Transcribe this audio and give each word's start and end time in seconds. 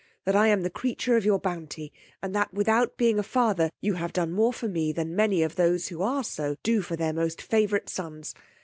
That 0.25 0.35
I 0.35 0.47
am 0.47 0.61
the 0.63 0.71
creature 0.71 1.15
of 1.15 1.25
your 1.25 1.37
bounty, 1.37 1.93
and 2.23 2.33
that, 2.33 2.51
without 2.51 2.97
being 2.97 3.19
a 3.19 3.21
father, 3.21 3.69
you 3.81 3.93
have 3.93 4.11
done 4.13 4.31
more 4.31 4.51
for 4.51 4.67
me 4.67 4.91
than 4.91 5.15
many 5.15 5.43
of 5.43 5.57
those, 5.57 5.89
who 5.89 6.01
are 6.01 6.23
so, 6.23 6.55
do 6.63 6.81
for 6.81 6.95
their 6.95 7.13
most 7.13 7.39
favourite 7.39 7.87
sons. 7.87 8.33